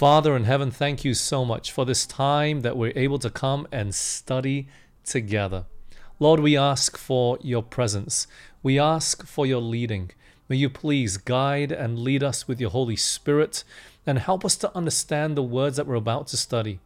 [0.00, 3.68] Father in heaven, thank you so much for this time that we're able to come
[3.70, 4.66] and study
[5.04, 5.66] together.
[6.18, 8.26] Lord, we ask for your presence.
[8.62, 10.12] We ask for your leading.
[10.48, 13.62] May you please guide and lead us with your Holy Spirit
[14.06, 16.80] and help us to understand the words that we're about to study.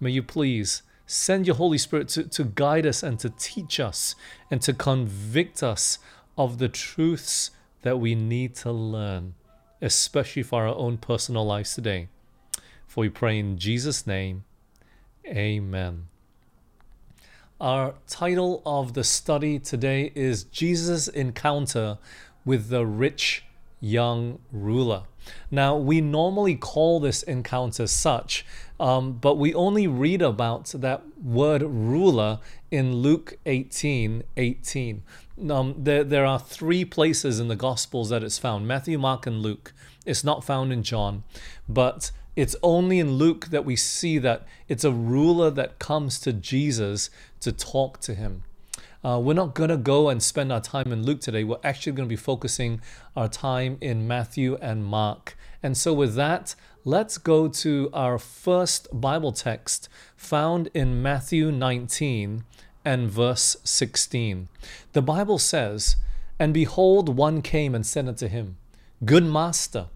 [0.00, 4.14] May you please send your Holy Spirit to, to guide us and to teach us
[4.50, 5.98] and to convict us
[6.38, 7.50] of the truths
[7.82, 9.34] that we need to learn,
[9.82, 12.08] especially for our own personal lives today.
[12.96, 14.44] For we pray in Jesus' name,
[15.26, 16.06] Amen.
[17.60, 21.98] Our title of the study today is Jesus' encounter
[22.46, 23.44] with the rich
[23.80, 25.02] young ruler.
[25.50, 28.46] Now, we normally call this encounter such,
[28.80, 32.38] um, but we only read about that word ruler
[32.70, 35.02] in Luke 18 18.
[35.50, 39.42] Um, there, there are three places in the Gospels that it's found Matthew, Mark, and
[39.42, 39.74] Luke.
[40.06, 41.24] It's not found in John,
[41.68, 46.32] but it's only in Luke that we see that it's a ruler that comes to
[46.32, 48.44] Jesus to talk to him.
[49.02, 51.44] Uh, we're not going to go and spend our time in Luke today.
[51.44, 52.80] We're actually going to be focusing
[53.14, 55.36] our time in Matthew and Mark.
[55.62, 62.44] And so, with that, let's go to our first Bible text found in Matthew 19
[62.84, 64.48] and verse 16.
[64.92, 65.96] The Bible says,
[66.38, 68.56] And behold, one came and said unto him,
[69.04, 69.86] Good master,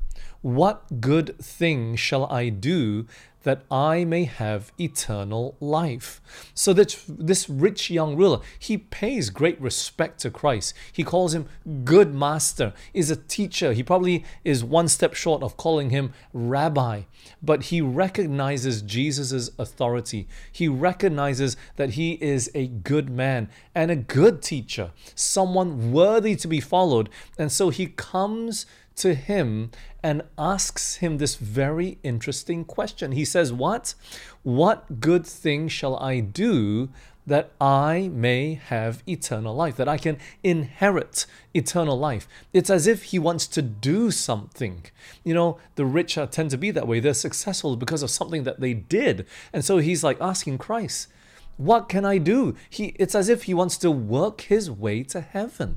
[0.43, 3.07] what good thing shall I do
[3.43, 6.21] that I may have eternal life.
[6.55, 10.75] So that this rich young ruler, he pays great respect to Christ.
[10.93, 11.47] He calls him
[11.85, 13.73] good master, is a teacher.
[13.73, 17.03] He probably is one step short of calling him rabbi,
[17.43, 20.29] but he recognizes Jesus' authority.
[20.53, 26.49] He recognizes that he is a good man and a good teacher, someone worthy to
[26.49, 27.09] be followed.
[27.39, 28.67] And so he comes
[28.97, 29.71] to him
[30.03, 33.13] and asks him this very interesting question.
[33.13, 33.95] He says, What?
[34.43, 36.89] What good thing shall I do
[37.27, 42.27] that I may have eternal life, that I can inherit eternal life.
[42.53, 44.87] It's as if he wants to do something.
[45.23, 46.99] You know, the rich tend to be that way.
[46.99, 49.27] They're successful because of something that they did.
[49.53, 51.09] And so he's like asking Christ,
[51.57, 52.57] What can I do?
[52.69, 55.77] He, it's as if he wants to work his way to heaven.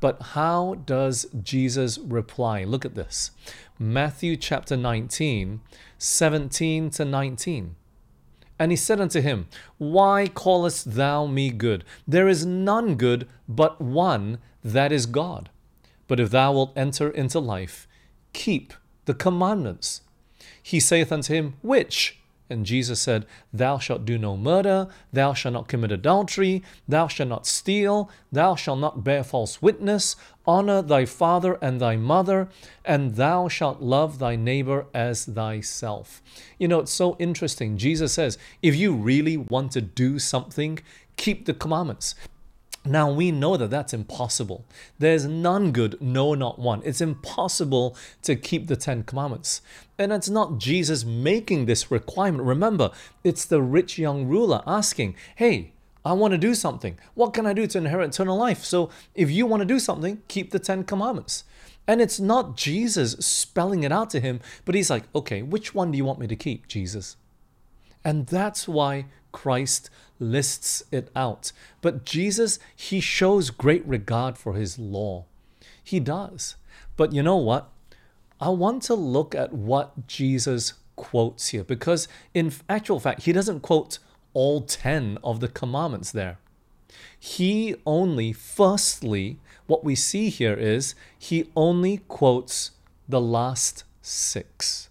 [0.00, 2.64] But how does Jesus reply?
[2.64, 3.30] Look at this
[3.78, 5.60] Matthew chapter 19,
[5.98, 7.76] 17 to 19.
[8.58, 9.48] And he said unto him,
[9.78, 11.84] Why callest thou me good?
[12.06, 15.50] There is none good but one, that is God.
[16.08, 17.86] But if thou wilt enter into life,
[18.32, 18.72] keep
[19.04, 20.02] the commandments.
[20.62, 22.18] He saith unto him, Which?
[22.48, 27.28] And Jesus said, Thou shalt do no murder, thou shalt not commit adultery, thou shalt
[27.28, 32.48] not steal, thou shalt not bear false witness, honor thy father and thy mother,
[32.84, 36.22] and thou shalt love thy neighbor as thyself.
[36.58, 37.76] You know, it's so interesting.
[37.76, 40.78] Jesus says, if you really want to do something,
[41.16, 42.14] keep the commandments.
[42.86, 44.64] Now we know that that's impossible.
[44.98, 46.82] There's none good, no, not one.
[46.84, 49.60] It's impossible to keep the Ten Commandments.
[49.98, 52.44] And it's not Jesus making this requirement.
[52.44, 52.90] Remember,
[53.24, 55.72] it's the rich young ruler asking, Hey,
[56.04, 56.98] I want to do something.
[57.14, 58.62] What can I do to inherit eternal life?
[58.62, 61.44] So if you want to do something, keep the Ten Commandments.
[61.88, 65.90] And it's not Jesus spelling it out to him, but he's like, Okay, which one
[65.90, 67.16] do you want me to keep, Jesus?
[68.04, 71.52] And that's why Christ lists it out.
[71.80, 75.24] But Jesus, he shows great regard for his law.
[75.82, 76.56] He does.
[76.96, 77.70] But you know what?
[78.40, 83.60] I want to look at what Jesus quotes here because, in actual fact, he doesn't
[83.60, 83.98] quote
[84.34, 86.38] all 10 of the commandments there.
[87.18, 92.72] He only, firstly, what we see here is he only quotes
[93.08, 94.88] the last six.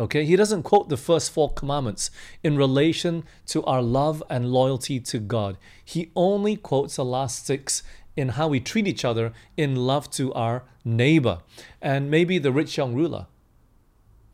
[0.00, 2.10] Okay, he doesn't quote the first four commandments
[2.42, 5.58] in relation to our love and loyalty to God.
[5.84, 7.82] He only quotes the last six
[8.16, 11.40] in how we treat each other in love to our neighbor.
[11.82, 13.26] And maybe the rich young ruler.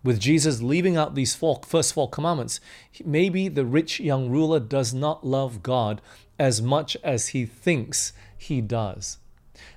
[0.04, 2.60] With Jesus leaving out these four, first four commandments,
[3.04, 6.00] maybe the rich young ruler does not love God
[6.38, 9.18] as much as he thinks he does.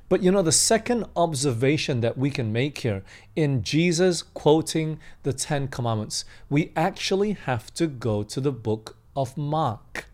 [0.09, 3.03] But you know, the second observation that we can make here
[3.35, 9.37] in Jesus quoting the Ten Commandments, we actually have to go to the book of
[9.37, 10.09] Mark.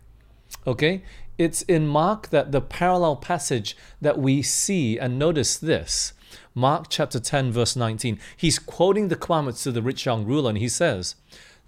[0.66, 1.02] Okay?
[1.38, 6.12] It's in Mark that the parallel passage that we see, and notice this
[6.54, 8.18] Mark chapter 10, verse 19.
[8.36, 11.14] He's quoting the commandments to the rich young ruler, and he says,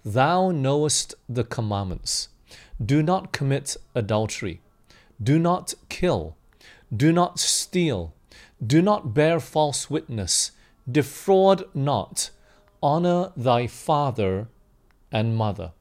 [0.05, 2.29] Thou knowest the commandments.
[2.83, 4.61] Do not commit adultery.
[5.21, 6.35] Do not kill.
[6.95, 8.13] Do not steal
[8.65, 10.51] do not bear false witness.
[10.89, 12.31] Defraud not.
[12.81, 14.47] honor thy father
[15.11, 15.73] and mother.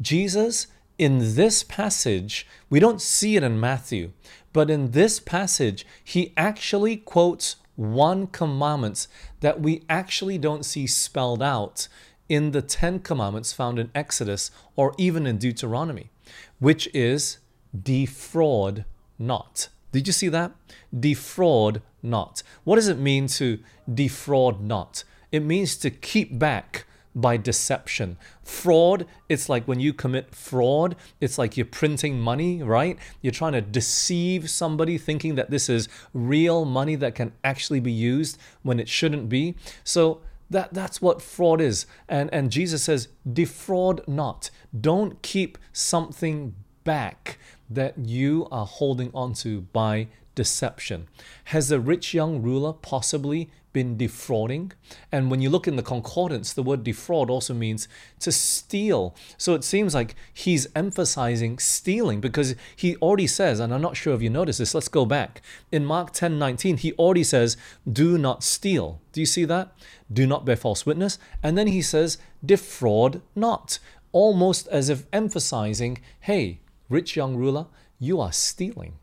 [0.00, 0.68] Jesus,
[0.98, 4.12] in this passage, we don't see it in Matthew,
[4.54, 9.06] but in this passage, he actually quotes one commandment
[9.40, 11.88] that we actually don't see spelled out
[12.28, 16.10] in the Ten Commandments found in Exodus or even in Deuteronomy,
[16.58, 17.38] which is
[17.82, 18.84] defraud
[19.18, 19.68] not.
[19.96, 20.52] Did you see that?
[20.94, 22.42] Defraud not.
[22.64, 23.60] What does it mean to
[23.92, 25.04] defraud not?
[25.32, 26.84] It means to keep back
[27.14, 28.18] by deception.
[28.42, 32.98] Fraud, it's like when you commit fraud, it's like you're printing money, right?
[33.22, 37.90] You're trying to deceive somebody thinking that this is real money that can actually be
[37.90, 39.54] used when it shouldn't be.
[39.82, 40.20] So
[40.50, 41.86] that, that's what fraud is.
[42.06, 44.50] And, and Jesus says, defraud not.
[44.78, 46.54] Don't keep something
[46.84, 47.38] back
[47.68, 51.08] that you are holding on to by deception.
[51.44, 54.72] Has the rich young ruler possibly been defrauding?
[55.10, 57.88] And when you look in the concordance, the word defraud also means
[58.20, 59.16] to steal.
[59.36, 64.14] So it seems like he's emphasizing stealing because he already says, and I'm not sure
[64.14, 65.42] if you noticed this, let's go back.
[65.72, 67.56] In Mark 10 19, he already says,
[67.90, 69.00] Do not steal.
[69.12, 69.72] Do you see that?
[70.12, 71.18] Do not bear false witness.
[71.42, 73.78] And then he says, Defraud not.
[74.12, 77.66] Almost as if emphasizing, Hey, rich young ruler,
[77.98, 78.98] you are stealing.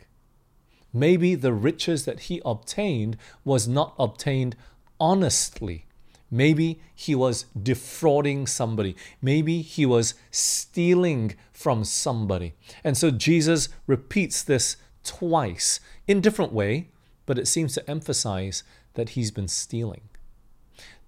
[0.94, 4.56] Maybe the riches that he obtained was not obtained
[5.00, 5.86] honestly.
[6.30, 8.96] Maybe he was defrauding somebody.
[9.22, 12.54] Maybe he was stealing from somebody.
[12.84, 16.90] And so Jesus repeats this twice in different way,
[17.26, 18.64] but it seems to emphasize
[18.96, 20.10] that he's been stealing.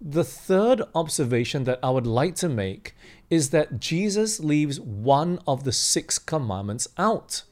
[0.01, 2.95] The third observation that I would like to make
[3.29, 7.43] is that Jesus leaves one of the six commandments out.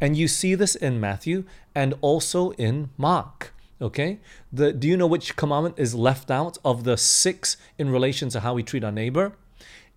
[0.00, 1.44] And you see this in Matthew
[1.74, 3.54] and also in Mark.
[3.80, 4.18] Okay?
[4.52, 8.40] The, do you know which commandment is left out of the six in relation to
[8.40, 9.32] how we treat our neighbor?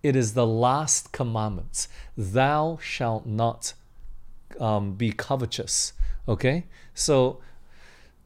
[0.02, 1.88] It is the last commandment.
[2.16, 3.74] Thou shalt not
[4.60, 5.94] um, be covetous.
[6.28, 6.66] Okay?
[6.94, 7.40] So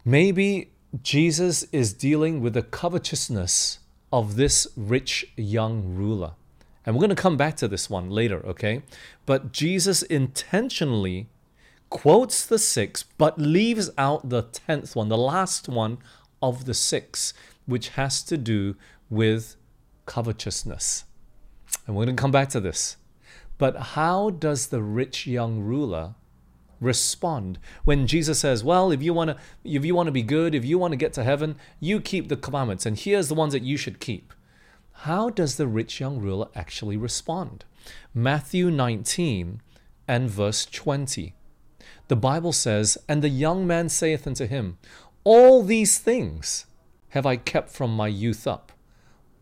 [0.04, 0.72] maybe
[1.02, 3.80] Jesus is dealing with the covetousness
[4.12, 6.32] of this rich young ruler.
[6.86, 8.82] And we're going to come back to this one later, okay?
[9.26, 11.28] But Jesus intentionally
[11.90, 15.98] quotes the six, but leaves out the tenth one, the last one
[16.40, 17.34] of the six,
[17.66, 18.74] which has to do
[19.10, 19.56] with
[20.06, 21.04] covetousness.
[21.86, 22.96] And we're going to come back to this.
[23.58, 26.14] But how does the rich young ruler
[26.80, 30.54] respond when Jesus says, "Well, if you want to if you want to be good,
[30.54, 33.52] if you want to get to heaven, you keep the commandments and here's the ones
[33.52, 34.32] that you should keep."
[35.02, 37.64] How does the rich young ruler actually respond?
[38.12, 39.62] Matthew 19
[40.08, 41.34] and verse 20
[42.08, 44.78] the Bible says, And the young man saith unto him,
[45.24, 46.66] All these things
[47.10, 48.72] have I kept from my youth up.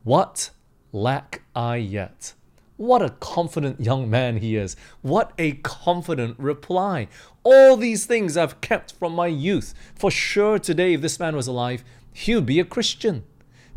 [0.03, 0.50] What
[0.93, 2.35] lack I yet?
[2.76, 4.76] What a confident young man he is.
[5.00, 7.08] What a confident reply.
[7.43, 9.73] All these things I've kept from my youth.
[9.94, 11.82] For sure, today, if this man was alive,
[12.12, 13.25] he would be a Christian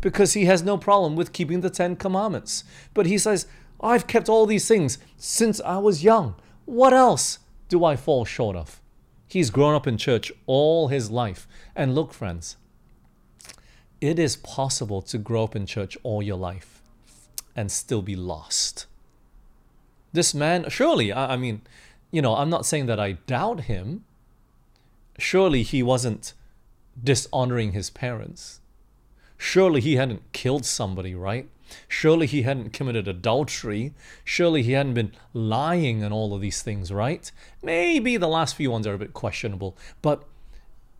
[0.02, 2.64] because he has no problem with keeping the Ten Commandments.
[2.92, 3.46] But he says,
[3.80, 6.34] I've kept all these things since I was young.
[6.66, 7.38] What else
[7.68, 8.80] do I fall short of?
[9.26, 11.48] He's grown up in church all his life.
[11.74, 12.56] And look, friends,
[14.00, 16.82] it is possible to grow up in church all your life
[17.56, 18.86] and still be lost.
[20.12, 21.62] This man, surely, I, I mean,
[22.10, 24.04] you know, I'm not saying that I doubt him.
[25.18, 26.34] Surely he wasn't
[27.02, 28.60] dishonoring his parents.
[29.36, 31.48] Surely he hadn't killed somebody, right?
[31.88, 33.94] Surely he hadn't committed adultery.
[34.24, 37.30] Surely he hadn't been lying and all of these things, right?
[37.62, 40.24] Maybe the last few ones are a bit questionable, but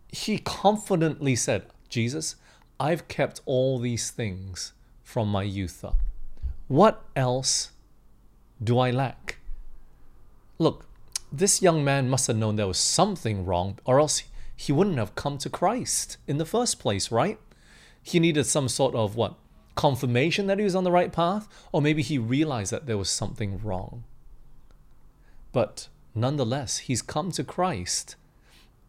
[0.07, 2.35] he confidently said, Jesus,
[2.79, 5.97] I've kept all these things from my youth up.
[6.67, 7.70] What else
[8.63, 9.37] do I lack?
[10.59, 10.85] Look,
[11.31, 14.23] this young man must have known there was something wrong, or else
[14.55, 17.39] he wouldn't have come to Christ in the first place, right?
[18.03, 19.35] He needed some sort of what?
[19.75, 23.09] confirmation that he was on the right path, or maybe he realized that there was
[23.09, 24.03] something wrong.
[25.51, 28.15] But nonetheless, he's come to Christ,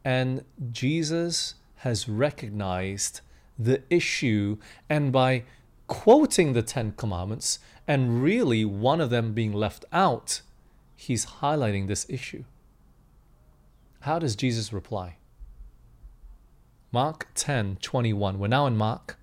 [0.05, 3.21] and Jesus has recognized
[3.59, 5.45] the issue, and by
[5.93, 10.41] quoting the Ten Commandments, and really one of them being left out,
[10.97, 12.45] he's highlighting this issue.
[14.01, 15.17] How does Jesus reply?
[16.91, 18.39] Mark 10 21.
[18.39, 19.17] We're now in Mark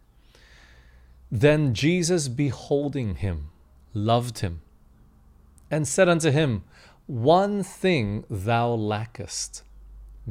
[1.31, 3.49] then Jesus, beholding him,
[3.93, 4.61] loved him,
[5.69, 6.63] and said unto him,
[7.05, 9.63] One thing thou lackest.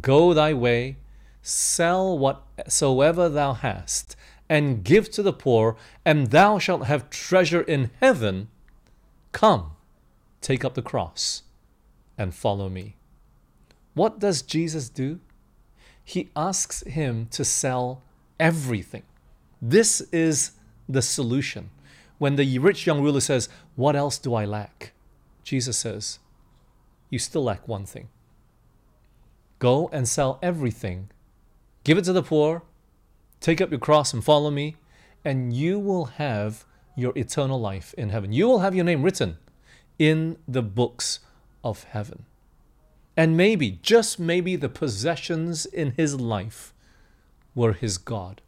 [0.00, 0.96] Go thy way,
[1.40, 4.16] sell whatsoever thou hast,
[4.48, 8.48] and give to the poor, and thou shalt have treasure in heaven.
[9.32, 9.72] Come,
[10.40, 11.42] take up the cross,
[12.16, 12.96] and follow me.
[13.94, 15.20] What does Jesus do?
[16.02, 18.02] He asks him to sell
[18.40, 19.02] everything.
[19.60, 20.52] This is
[20.88, 21.70] the solution.
[22.18, 24.92] When the rich young ruler says, What else do I lack?
[25.44, 26.18] Jesus says,
[27.10, 28.08] You still lack one thing.
[29.58, 31.10] Go and sell everything,
[31.84, 32.62] give it to the poor,
[33.40, 34.76] take up your cross and follow me,
[35.24, 36.64] and you will have
[36.96, 38.32] your eternal life in heaven.
[38.32, 39.38] You will have your name written
[39.98, 41.20] in the books
[41.62, 42.24] of heaven.
[43.16, 46.72] And maybe, just maybe, the possessions in his life
[47.54, 48.40] were his God.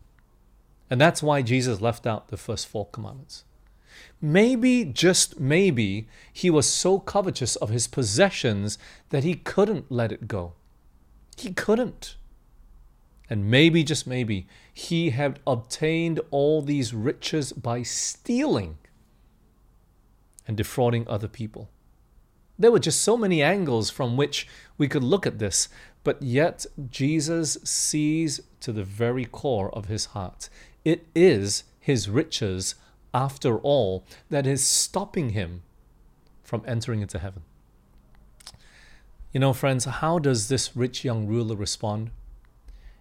[0.88, 3.44] And that's why Jesus left out the first four commandments.
[4.20, 8.78] Maybe, just maybe, he was so covetous of his possessions
[9.10, 10.54] that he couldn't let it go.
[11.36, 12.16] He couldn't.
[13.30, 18.76] And maybe, just maybe, he had obtained all these riches by stealing
[20.48, 21.70] and defrauding other people.
[22.58, 25.68] There were just so many angles from which we could look at this,
[26.02, 30.48] but yet Jesus sees to the very core of his heart.
[30.84, 32.74] It is his riches,
[33.14, 35.62] after all, that is stopping him
[36.42, 37.42] from entering into heaven.
[39.32, 42.10] You know, friends, how does this rich young ruler respond?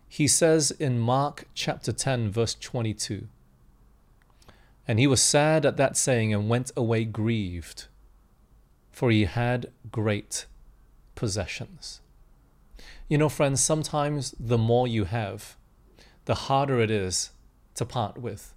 [0.09, 3.27] He says in Mark chapter 10, verse 22
[4.85, 7.85] And he was sad at that saying and went away grieved
[8.99, 10.45] for he had great
[11.15, 12.01] possessions.
[13.07, 15.55] You know, friends, sometimes the more you have,
[16.25, 17.31] the harder it is
[17.75, 18.53] to part with.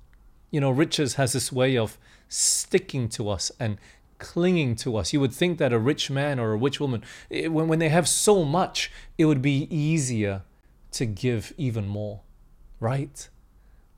[0.51, 1.97] You know, riches has this way of
[2.29, 3.79] sticking to us and
[4.19, 5.13] clinging to us.
[5.13, 7.91] You would think that a rich man or a rich woman, it, when, when they
[7.91, 10.43] have so much, it would be easier
[10.93, 12.21] to give even more,
[12.81, 13.29] right?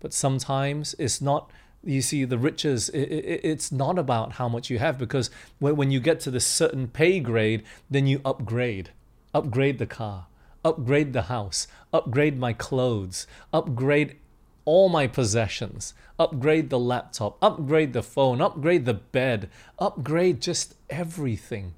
[0.00, 1.50] But sometimes it's not
[1.86, 5.90] you see the riches it, it, it's not about how much you have because when,
[5.90, 8.90] you get to this certain pay grade then you upgrade
[9.34, 10.26] upgrade the car
[10.64, 14.16] upgrade the house upgrade my clothes upgrade
[14.64, 21.74] all my possessions upgrade the laptop upgrade the phone upgrade the bed upgrade just everything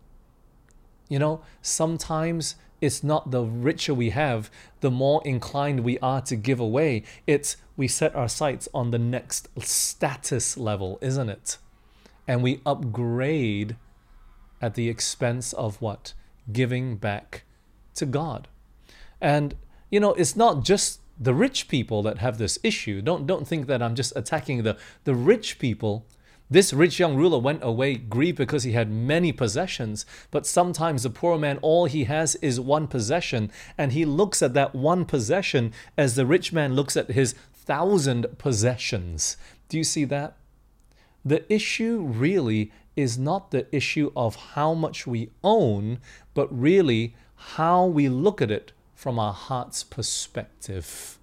[1.08, 2.54] you know sometimes
[2.86, 4.50] it's not the richer we have,
[4.80, 7.02] the more inclined we are to give away.
[7.26, 11.58] It's we set our sights on the next status level, isn't it?
[12.26, 13.76] And we upgrade
[14.62, 16.14] at the expense of what?
[16.50, 17.42] Giving back
[17.96, 18.48] to God.
[19.20, 19.56] And,
[19.90, 23.02] you know, it's not just the rich people that have this issue.
[23.02, 26.06] Don't, don't think that I'm just attacking the, the rich people
[26.48, 31.10] this rich young ruler went away grieved because he had many possessions, but sometimes the
[31.10, 35.72] poor man, all he has is one possession, and he looks at that one possession
[35.98, 39.36] as the rich man looks at his thousand possessions.
[39.68, 40.36] Do you see that?
[41.24, 45.98] The issue really is not the issue of how much we own,
[46.32, 51.18] but really how we look at it from our heart's perspective.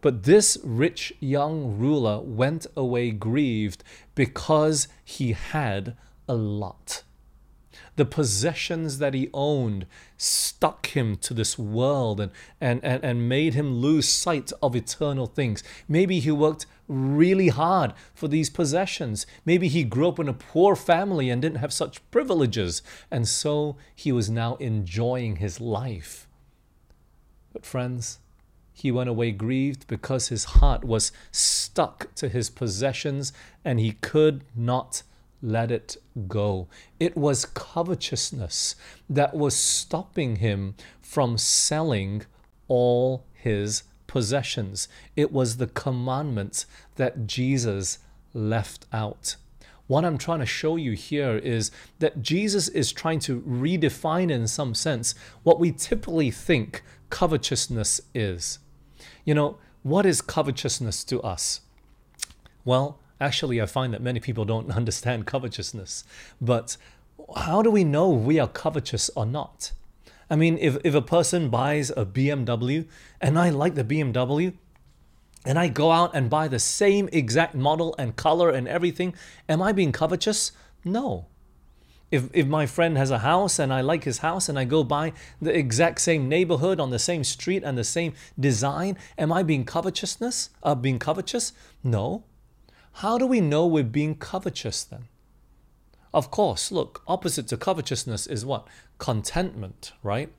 [0.00, 3.82] But this rich young ruler went away grieved
[4.14, 5.96] because he had
[6.28, 7.02] a lot.
[7.96, 9.86] The possessions that he owned
[10.16, 15.26] stuck him to this world and, and, and, and made him lose sight of eternal
[15.26, 15.64] things.
[15.88, 19.26] Maybe he worked really hard for these possessions.
[19.44, 23.76] Maybe he grew up in a poor family and didn't have such privileges, and so
[23.94, 26.28] he was now enjoying his life.
[27.52, 28.20] But, friends,
[28.78, 33.32] he went away grieved because his heart was stuck to his possessions
[33.64, 35.02] and he could not
[35.42, 35.96] let it
[36.28, 36.68] go.
[37.00, 38.76] It was covetousness
[39.10, 42.22] that was stopping him from selling
[42.68, 44.86] all his possessions.
[45.16, 47.98] It was the commandments that Jesus
[48.32, 49.34] left out.
[49.88, 54.46] What I'm trying to show you here is that Jesus is trying to redefine, in
[54.46, 58.60] some sense, what we typically think covetousness is.
[59.24, 61.60] You know, what is covetousness to us?
[62.64, 66.04] Well, actually, I find that many people don't understand covetousness.
[66.40, 66.76] But
[67.36, 69.72] how do we know we are covetous or not?
[70.30, 72.86] I mean, if, if a person buys a BMW
[73.20, 74.52] and I like the BMW,
[75.44, 79.14] and I go out and buy the same exact model and color and everything,
[79.48, 80.52] am I being covetous?
[80.84, 81.26] No.
[82.10, 84.82] If, if my friend has a house and I like his house and I go
[84.82, 85.12] by
[85.42, 89.64] the exact same neighborhood on the same street and the same design, am I being
[89.64, 90.50] covetousness?
[90.62, 91.52] Uh, being covetous?
[91.84, 92.24] No.
[92.94, 95.08] How do we know we're being covetous then?
[96.14, 98.66] Of course, look, opposite to covetousness is what?
[98.96, 100.32] Contentment, right?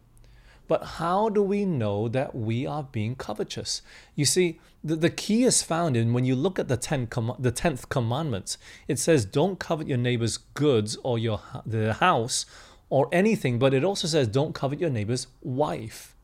[0.70, 3.82] But how do we know that we are being covetous?
[4.16, 7.36] You see, the, the key is found in when you look at the, ten com-
[7.40, 8.56] the 10th commandment.
[8.88, 12.46] It says, don't covet your neighbor's goods or your the house
[12.92, 16.16] or anything, but it also says, don't covet your neighbor's wife.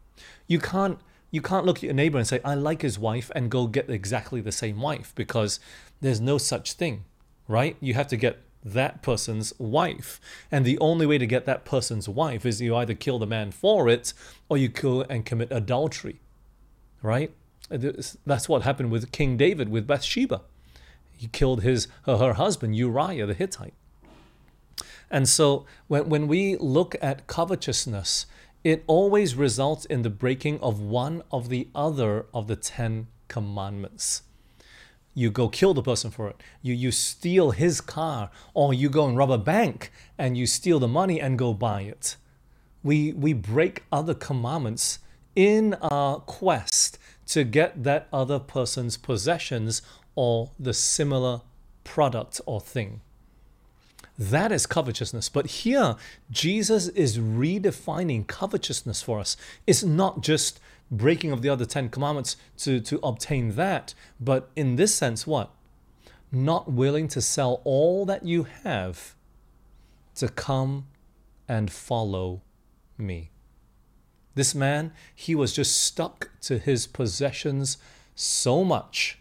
[0.48, 1.00] You can't
[1.32, 3.90] you can't look at your neighbor and say, I like his wife, and go get
[3.90, 5.60] exactly the same wife because
[6.00, 7.04] there's no such thing,
[7.48, 7.76] right?
[7.82, 10.20] You have to get that person's wife.
[10.52, 13.52] And the only way to get that person's wife is you either kill the man
[13.52, 14.14] for it
[14.50, 16.20] or you kill and commit adultery,
[17.04, 17.32] right?
[17.70, 20.42] That's what happened with King David with Bathsheba.
[21.16, 23.74] He killed his her husband Uriah the Hittite.
[25.10, 28.26] And so when, when we look at covetousness,
[28.64, 34.24] it always results in the breaking of one of the other of the Ten Commandments
[35.16, 36.36] you go kill the person for it.
[36.62, 40.78] You you steal his car, or you go and rob a bank and you steal
[40.78, 42.18] the money and go buy it.
[42.84, 45.00] We we break other commandments
[45.36, 49.82] in our quest to get that other person's possessions
[50.14, 51.42] or the similar
[51.84, 53.02] product or thing.
[54.18, 55.28] That is covetousness.
[55.30, 55.96] But here,
[56.32, 59.36] Jesus is redefining covetousness for us.
[59.68, 60.60] It's not just
[60.92, 63.94] breaking of the other Ten Commandments to, to obtain that.
[64.20, 65.52] But in this sense, what?
[66.32, 69.16] Not willing to sell all that you have
[70.16, 70.88] to come
[71.48, 72.42] and follow
[72.98, 73.32] me.
[74.36, 77.78] This man, he was just stuck to his possessions
[78.16, 79.18] so much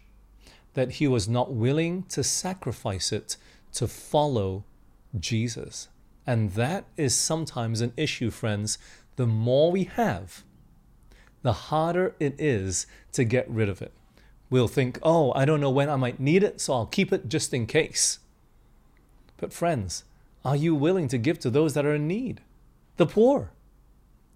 [0.73, 3.37] that he was not willing to sacrifice it
[3.73, 4.65] to follow
[5.17, 5.87] Jesus.
[6.27, 8.77] And that is sometimes an issue, friends.
[9.15, 10.43] The more we have,
[11.45, 13.93] the harder it is to get rid of it.
[14.49, 17.29] We'll think, oh, I don't know when I might need it, so I'll keep it
[17.29, 18.17] just in case.
[19.37, 20.05] But, friends,
[20.43, 22.41] are you willing to give to those that are in need?
[22.97, 23.51] The poor.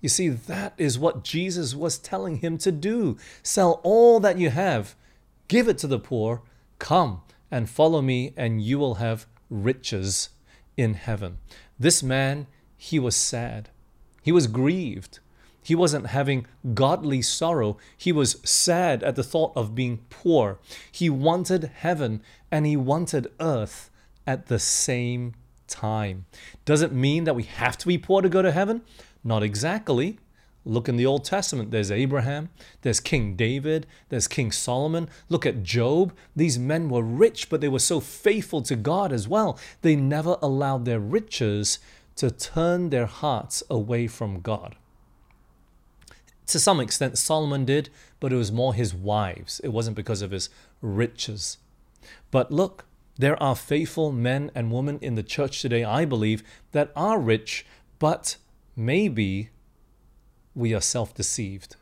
[0.01, 3.17] You see, that is what Jesus was telling him to do.
[3.41, 4.95] Sell all that you have,
[5.47, 6.43] give it to the poor,
[6.77, 10.29] come and follow me, and you will have riches
[10.77, 11.39] in heaven.
[11.79, 12.45] This man,
[12.77, 13.69] he was sad.
[14.21, 15.17] He was grieved.
[15.69, 17.77] He wasn't having godly sorrow.
[17.95, 20.57] He was sad at the thought of being poor.
[20.91, 23.91] He wanted heaven and he wanted earth
[24.25, 25.35] at the same
[25.67, 26.25] time.
[26.65, 28.81] Does it mean that we have to be poor to go to heaven?
[29.23, 30.17] Not exactly.
[30.65, 31.69] Look in the Old Testament.
[31.69, 32.49] There's Abraham,
[32.81, 35.07] there's King David, there's King Solomon.
[35.29, 36.15] Look at Job.
[36.35, 39.59] These men were rich, but they were so faithful to God as well.
[39.83, 41.77] They never allowed their riches
[42.15, 44.75] to turn their hearts away from God.
[46.49, 49.61] To some extent, Solomon did, but it was more his wives.
[49.63, 50.49] It wasn't because of his
[50.81, 51.59] riches.
[52.31, 52.85] But look,
[53.19, 57.67] there are faithful men and women in the church today, I believe, that are rich,
[57.99, 58.37] but
[58.75, 59.51] maybe
[60.55, 61.75] we are self deceived.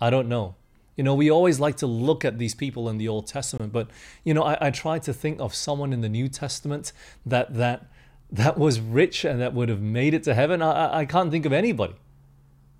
[0.00, 0.56] I don't know.
[0.96, 3.88] You know, we always like to look at these people in the Old Testament, but
[4.24, 6.92] you know, I, I try to think of someone in the New Testament
[7.24, 7.86] that that
[8.32, 10.60] that was rich and that would have made it to heaven.
[10.60, 11.94] I, I can't think of anybody.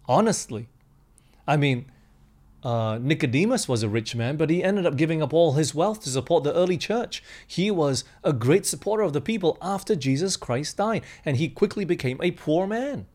[0.07, 0.69] Honestly.
[1.49, 1.87] I mean,
[2.63, 6.03] uh, Nicodemus was a rich man, but he ended up giving up all his wealth
[6.03, 7.23] to support the early church.
[7.47, 11.87] He was a great supporter of the people after Jesus Christ died, and he quickly
[11.87, 13.07] became a poor man.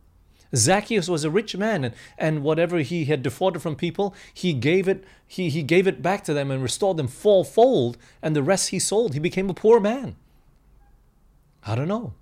[0.56, 4.88] Zacchaeus was a rich man, and, and whatever he had defrauded from people, he gave
[4.88, 8.70] it he, he gave it back to them and restored them fourfold, and the rest
[8.70, 9.14] he sold.
[9.14, 10.16] He became a poor man.
[11.66, 12.14] I don't know.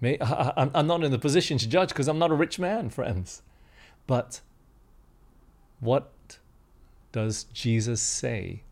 [0.00, 2.90] May, I, I'm not in the position to judge because I'm not a rich man,
[2.90, 3.42] friends.
[4.06, 4.40] But
[5.82, 6.38] what
[7.10, 8.62] does Jesus say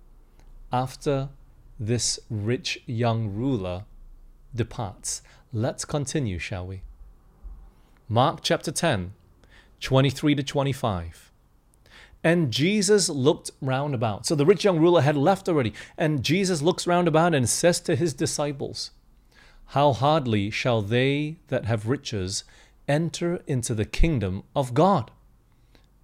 [0.73, 1.29] after
[1.79, 3.85] this rich young ruler
[4.55, 5.21] departs?
[5.53, 6.83] Let's continue, shall we?
[8.09, 9.13] Mark chapter 10,
[9.81, 11.33] 23 to 25.
[12.23, 14.25] And Jesus looked round about.
[14.25, 15.73] So the rich young ruler had left already.
[15.99, 18.93] And Jesus looks round about and says to his disciples,
[19.67, 22.45] How hardly shall they that have riches
[22.87, 25.11] enter into the kingdom of God?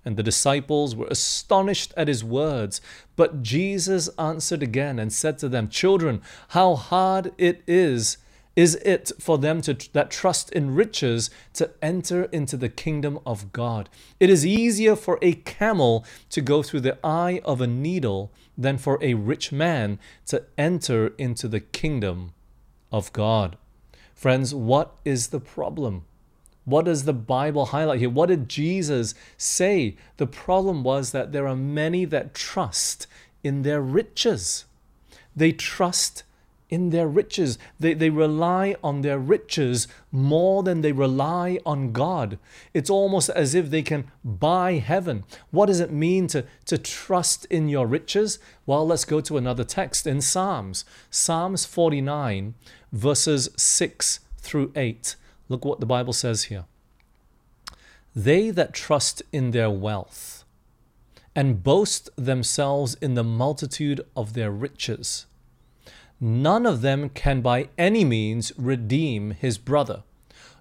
[0.07, 2.81] And the disciples were astonished at his words.
[3.17, 8.17] But Jesus answered again and said to them, Children, how hard it is
[8.57, 13.53] is it for them to, that trust in riches to enter into the kingdom of
[13.53, 13.91] God?
[14.19, 18.79] It is easier for a camel to go through the eye of a needle than
[18.79, 22.33] for a rich man to enter into the kingdom
[22.91, 23.59] of God.
[24.15, 26.07] Friends, what is the problem?
[26.67, 28.11] What does the Bible highlight here?
[28.11, 29.97] What did Jesus say?
[30.17, 33.07] The problem was that there are many that trust
[33.45, 34.65] in their riches.
[35.35, 36.25] They trust
[36.69, 37.57] in their riches.
[37.79, 42.37] They, they rely on their riches more than they rely on God.
[42.75, 45.23] It's almost as if they can buy heaven.
[45.53, 48.41] What does it mean to, to trust in your riches?
[48.67, 50.85] Well, let's go to another text in Psalms.
[51.11, 52.55] Psalms 49,
[52.91, 55.15] verses 6 through 8.
[55.49, 56.65] Look what the Bible says here.
[58.15, 60.45] They that trust in their wealth
[61.35, 65.27] and boast themselves in the multitude of their riches
[66.21, 70.03] none of them can by any means redeem his brother,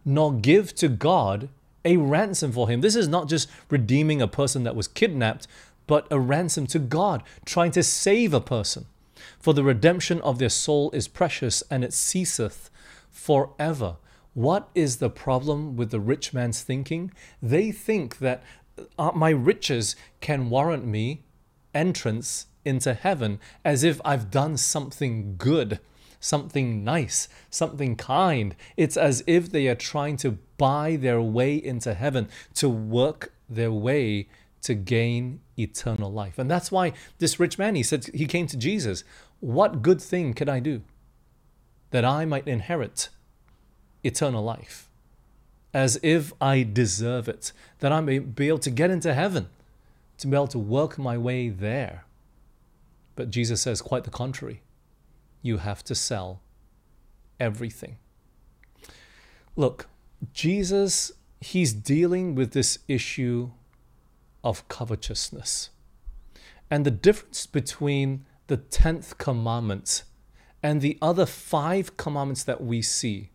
[0.03, 1.49] nor give to God
[1.83, 2.81] a ransom for him.
[2.81, 5.47] This is not just redeeming a person that was kidnapped,
[5.87, 8.85] but a ransom to God, trying to save a person.
[9.39, 12.69] For the redemption of their soul is precious, and it ceaseth
[13.11, 13.97] forever.
[14.35, 17.11] What is the problem with the rich man's thinking?
[17.41, 18.43] They think that
[18.99, 21.23] uh, my riches can warrant me
[21.73, 25.79] entrance into heaven as if I've done something good,
[26.19, 28.57] something nice, something kind.
[28.75, 33.71] It's as if they are trying to buy their way into heaven, to work their
[33.71, 34.27] way
[34.63, 36.37] to gain eternal life.
[36.37, 39.05] And that's why this rich man, he said, he came to Jesus,
[39.39, 40.81] What good thing can I do
[41.91, 43.07] that I might inherit
[44.05, 44.89] eternal life?
[45.73, 49.47] As if I deserve it, that I may be able to get into heaven,
[50.19, 52.05] to be able to work my way there.
[53.15, 54.61] But Jesus says quite the contrary.
[55.41, 56.41] You have to sell
[57.39, 57.97] everything.
[59.55, 59.87] Look,
[60.33, 63.51] Jesus, he's dealing with this issue
[64.43, 65.69] of covetousness.
[66.69, 70.03] And the difference between the 10th commandment
[70.61, 73.29] and the other five commandments that we see,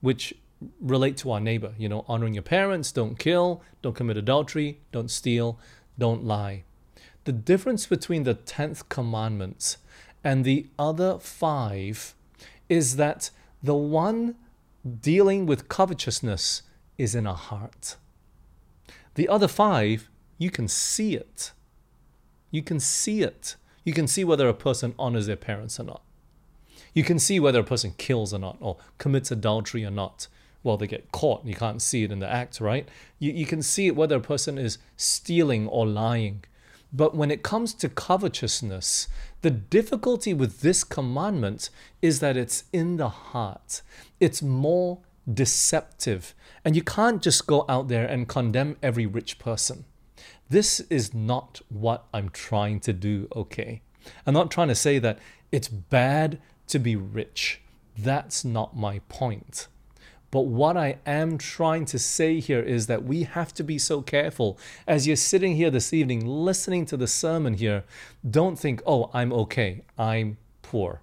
[0.00, 0.34] which
[0.80, 5.10] relate to our neighbor, you know, honoring your parents, don't kill, don't commit adultery, don't
[5.10, 5.58] steal,
[5.98, 6.64] don't lie
[7.28, 9.76] the difference between the 10th commandment
[10.24, 12.14] and the other five
[12.70, 13.28] is that
[13.62, 14.34] the one
[15.02, 16.62] dealing with covetousness
[16.96, 17.96] is in our heart.
[19.14, 20.08] The other five,
[20.38, 21.52] you can see it.
[22.50, 23.56] You can see it.
[23.84, 26.00] You can see whether a person honors their parents or not.
[26.98, 30.26] You can see whether a person kills or not, or commits adultery or not.
[30.64, 31.44] Well, they get caught.
[31.44, 32.88] You can't see it in the act, right?
[33.20, 36.42] You, you can see whether a person is stealing or lying.
[36.92, 39.06] But when it comes to covetousness,
[39.42, 41.70] the difficulty with this commandment
[42.02, 43.80] is that it's in the heart.
[44.18, 44.98] It's more
[45.32, 46.34] deceptive.
[46.64, 49.84] And you can't just go out there and condemn every rich person.
[50.50, 53.82] This is not what I'm trying to do, okay?
[54.26, 55.20] I'm not trying to say that
[55.52, 57.60] it's bad to be rich.
[57.96, 59.68] That's not my point.
[60.30, 64.02] But what I am trying to say here is that we have to be so
[64.02, 64.58] careful.
[64.86, 67.84] As you're sitting here this evening listening to the sermon here,
[68.28, 69.82] don't think, oh, I'm okay.
[69.96, 71.00] I'm poor.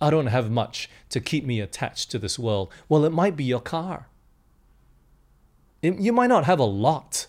[0.00, 2.70] I don't have much to keep me attached to this world.
[2.88, 4.08] Well, it might be your car.
[5.80, 7.26] It, you might not have a lot,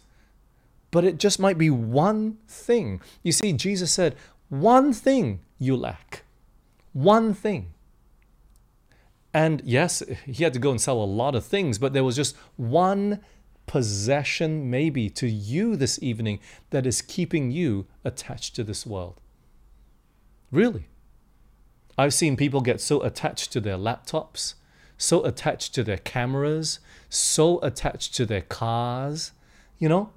[0.91, 3.01] but it just might be one thing.
[3.23, 4.15] You see, Jesus said,
[4.49, 6.23] one thing you lack.
[6.97, 7.75] One thing.
[9.31, 12.15] And yes, he had to go and sell a lot of things, but there was
[12.15, 13.19] just one
[13.67, 16.39] possession, maybe to you this evening,
[16.71, 19.21] that is keeping you attached to this world.
[20.51, 20.88] Really.
[21.99, 24.55] I've seen people get so attached to their laptops,
[24.97, 26.79] so attached to their cameras,
[27.10, 29.33] so attached to their cars.
[29.77, 30.10] You know,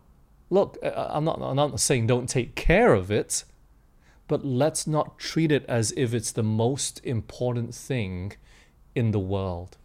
[0.49, 3.45] look, I'm not, I'm not saying don't take care of it,
[4.31, 8.33] but let's not treat it as if it's the most important thing
[8.95, 9.77] in the world.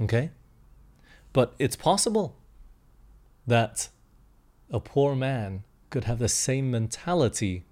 [0.00, 0.30] Okay?
[1.32, 2.36] But it's possible
[3.44, 3.88] that
[4.70, 7.64] a poor man could have the same mentality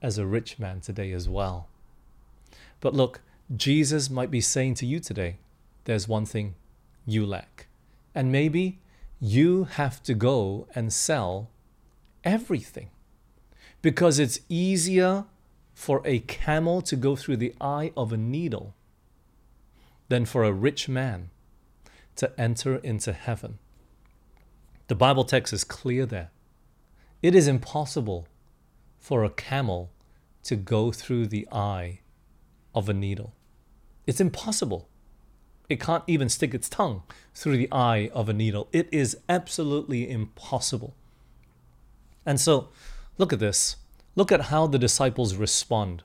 [0.00, 1.66] as a rich man today as well.
[2.78, 3.20] But look,
[3.56, 5.38] Jesus might be saying to you today,
[5.86, 6.54] there's one thing
[7.04, 7.66] you lack.
[8.14, 8.78] And maybe
[9.20, 11.50] you have to go and sell
[12.22, 12.90] everything
[13.82, 15.24] because it's easier
[15.74, 18.74] for a camel to go through the eye of a needle
[20.08, 21.30] than for a rich man
[22.16, 23.58] to enter into heaven.
[24.88, 26.30] The Bible text is clear there.
[27.22, 28.26] It is impossible
[28.98, 29.90] for a camel
[30.44, 32.00] to go through the eye
[32.74, 33.34] of a needle.
[34.06, 34.88] It's impossible.
[35.68, 37.02] It can't even stick its tongue
[37.34, 38.68] through the eye of a needle.
[38.72, 40.94] It is absolutely impossible.
[42.24, 42.68] And so,
[43.18, 43.76] look at this.
[44.16, 46.02] Look at how the disciples respond.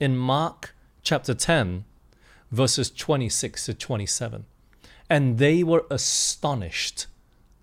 [0.00, 1.84] In Mark chapter 10,
[2.50, 4.46] verses 26 to 27.
[5.10, 7.06] And they were astonished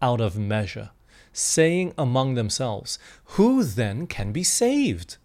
[0.01, 0.91] out of measure,
[1.33, 2.99] saying among themselves,
[3.35, 5.17] Who then can be saved?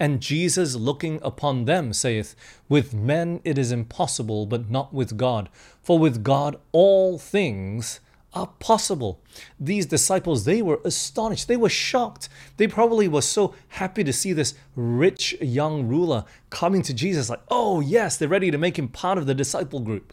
[0.00, 2.36] And Jesus, looking upon them, saith,
[2.68, 5.48] With men it is impossible, but not with God.
[5.82, 7.98] For with God all things
[8.34, 9.20] are possible.
[9.58, 11.48] These disciples, they were astonished.
[11.48, 12.28] They were shocked.
[12.56, 17.42] They probably were so happy to see this rich young ruler coming to Jesus, like,
[17.50, 20.12] oh, yes, they're ready to make him part of the disciple group.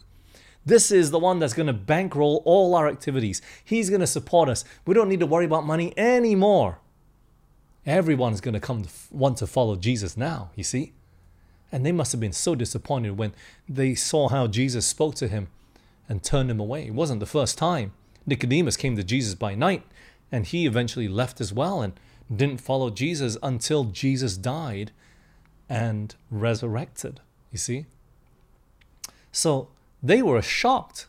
[0.66, 3.42] This is the one that's going to bankroll all our activities.
[3.64, 4.66] He's going to support us.
[4.86, 6.80] We don't need to worry about money anymore.
[7.86, 10.94] Everyone is going to come to want to follow Jesus now, you see?
[11.72, 13.34] And they must have been so disappointed when
[13.70, 15.50] they saw how Jesus spoke to him
[16.10, 16.88] and turned him away.
[16.88, 17.94] It wasn't the first time.
[18.26, 19.84] Nicodemus came to Jesus by night,
[20.32, 21.94] and he eventually left as well and
[22.34, 24.92] didn't follow Jesus until Jesus died
[25.70, 27.86] and resurrected, you see?
[29.32, 29.70] So
[30.02, 31.08] they were shocked.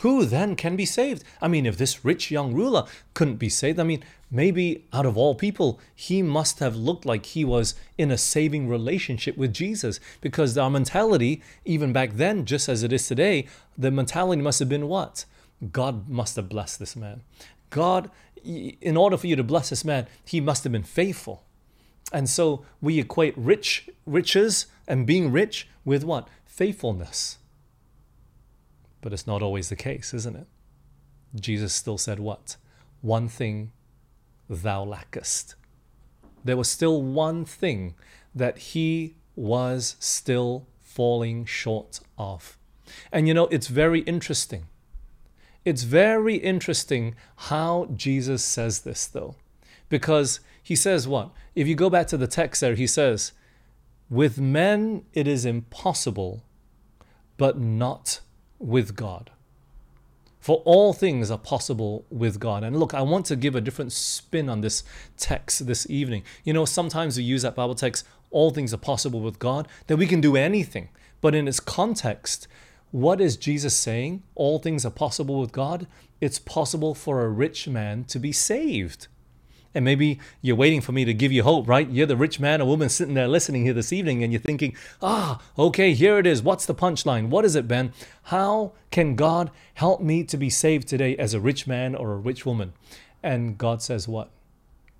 [0.00, 1.22] Who then can be saved?
[1.40, 5.16] I mean, if this rich young ruler couldn't be saved, I mean, maybe out of
[5.16, 10.00] all people, he must have looked like he was in a saving relationship with Jesus
[10.20, 13.46] because our mentality, even back then, just as it is today,
[13.78, 15.24] the mentality must have been what?
[15.72, 17.22] God must have blessed this man.
[17.70, 18.10] God,
[18.44, 21.44] in order for you to bless this man, he must have been faithful.
[22.12, 26.28] And so we equate rich riches and being rich with what?
[26.44, 27.38] Faithfulness.
[29.00, 30.46] But it's not always the case, isn't it?
[31.34, 32.56] Jesus still said what?
[33.00, 33.72] One thing
[34.48, 35.56] thou lackest.
[36.44, 37.94] There was still one thing
[38.34, 42.56] that he was still falling short of.
[43.10, 44.66] And you know, it's very interesting.
[45.64, 49.36] It's very interesting how Jesus says this, though,
[49.88, 51.30] because he says what?
[51.54, 53.32] If you go back to the text there, he says,
[54.10, 56.42] With men it is impossible,
[57.36, 58.20] but not
[58.58, 59.30] with God.
[60.44, 62.64] For all things are possible with God.
[62.64, 64.84] And look, I want to give a different spin on this
[65.16, 66.22] text this evening.
[66.44, 69.96] You know, sometimes we use that Bible text, all things are possible with God, that
[69.96, 70.90] we can do anything.
[71.22, 72.46] But in its context,
[72.94, 74.22] what is Jesus saying?
[74.36, 75.88] All things are possible with God.
[76.20, 79.08] It's possible for a rich man to be saved.
[79.74, 81.90] And maybe you're waiting for me to give you hope, right?
[81.90, 84.76] You're the rich man or woman sitting there listening here this evening and you're thinking,
[85.02, 86.40] ah, okay, here it is.
[86.40, 87.30] What's the punchline?
[87.30, 87.92] What is it, Ben?
[88.22, 92.18] How can God help me to be saved today as a rich man or a
[92.18, 92.74] rich woman?
[93.24, 94.30] And God says, what?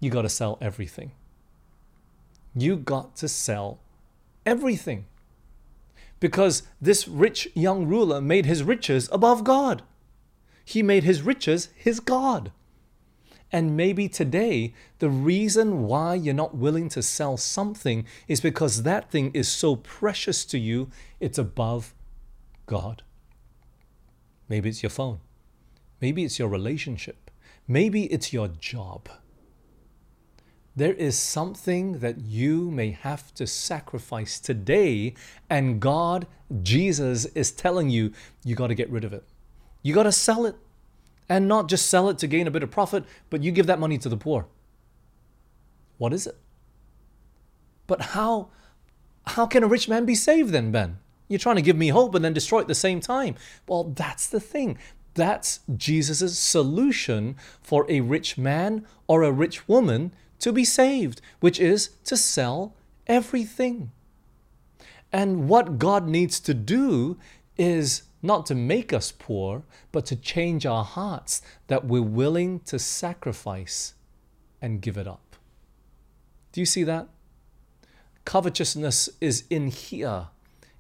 [0.01, 1.13] You got to sell everything.
[2.57, 3.79] You got to sell
[4.45, 5.07] everything.
[6.25, 9.83] Because this rich young ruler made his riches above God.
[10.65, 12.51] He made his riches his God.
[13.53, 19.11] And maybe today, the reason why you're not willing to sell something is because that
[19.11, 20.89] thing is so precious to you,
[21.21, 21.93] it's above
[22.65, 23.03] God.
[24.49, 25.21] Maybe it's your phone.
[26.01, 27.31] Maybe it's your relationship.
[27.69, 29.11] Maybe it's your job.
[30.77, 35.15] There is something that you may have to sacrifice today,
[35.49, 36.27] and God,
[36.63, 38.13] Jesus, is telling you,
[38.45, 39.25] you got to get rid of it.
[39.83, 40.57] You got to sell it
[41.29, 43.79] and not just sell it to gain a bit of profit, but you give that
[43.79, 44.47] money to the poor.
[45.99, 46.37] What is it?
[47.87, 48.49] But how
[49.27, 50.99] how can a rich man be saved then, Ben?
[51.29, 53.37] You're trying to give me hope and then destroy it at the same time.
[53.67, 54.77] Well, that's the thing.
[55.15, 61.61] That's Jesus' solution for a rich man or a rich woman to be saved, which
[61.61, 62.75] is to sell
[63.07, 63.91] everything.
[65.13, 67.19] And what God needs to do
[67.57, 72.79] is not to make us poor, but to change our hearts that we're willing to
[72.79, 73.95] sacrifice
[74.61, 75.37] and give it up.
[76.53, 77.09] Do you see that?
[78.25, 80.29] Covetousness is in here.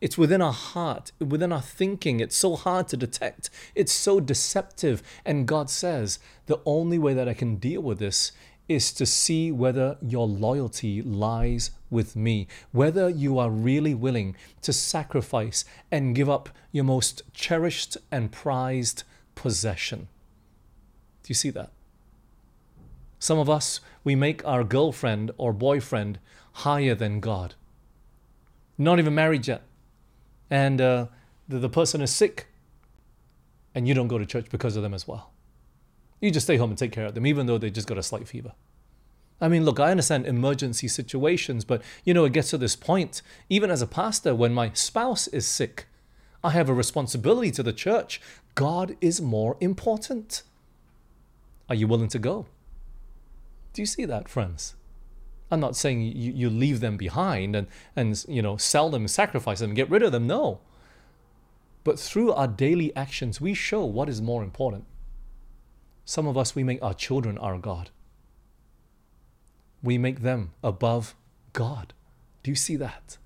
[0.00, 2.20] It's within our heart, within our thinking.
[2.20, 3.50] It's so hard to detect.
[3.74, 5.02] It's so deceptive.
[5.24, 8.32] And God says the only way that I can deal with this
[8.68, 14.72] is to see whether your loyalty lies with me, whether you are really willing to
[14.72, 19.02] sacrifice and give up your most cherished and prized
[19.34, 20.08] possession.
[21.22, 21.70] Do you see that?
[23.18, 26.18] Some of us, we make our girlfriend or boyfriend
[26.52, 27.54] higher than God.
[28.76, 29.62] Not even married yet.
[30.50, 31.06] And uh,
[31.48, 32.46] the, the person is sick,
[33.74, 35.33] and you don't go to church because of them as well.
[36.20, 38.02] You just stay home and take care of them, even though they just got a
[38.02, 38.52] slight fever.
[39.40, 43.20] I mean, look, I understand emergency situations, but you know, it gets to this point.
[43.48, 45.86] Even as a pastor, when my spouse is sick,
[46.42, 48.20] I have a responsibility to the church.
[48.54, 50.42] God is more important.
[51.68, 52.46] Are you willing to go?
[53.72, 54.76] Do you see that, friends?
[55.50, 59.58] I'm not saying you, you leave them behind and, and you know sell them, sacrifice
[59.60, 60.26] them, get rid of them.
[60.26, 60.60] No.
[61.82, 64.84] But through our daily actions, we show what is more important.
[66.04, 67.90] Some of us, we make our children our God.
[69.82, 71.14] We make them above
[71.52, 71.92] God.
[72.42, 73.18] Do you see that?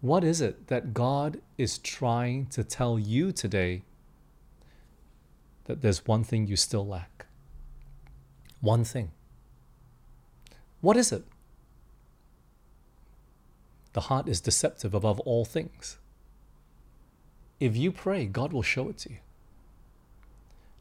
[0.00, 3.82] What is it that God is trying to tell you today
[5.64, 7.26] that there's one thing you still lack?
[8.60, 9.10] One thing.
[10.80, 11.24] What is it?
[13.94, 15.98] The heart is deceptive above all things.
[17.58, 19.18] If you pray, God will show it to you.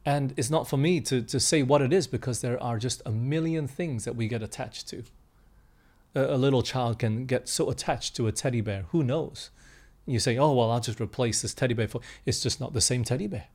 [0.05, 3.01] And it's not for me to, to say what it is because there are just
[3.05, 5.03] a million things that we get attached to.
[6.13, 8.85] A, a little child can get so attached to a teddy bear.
[8.89, 9.49] Who knows?
[10.05, 12.01] You say, oh, well, I'll just replace this teddy bear for.
[12.25, 13.47] It's just not the same teddy bear.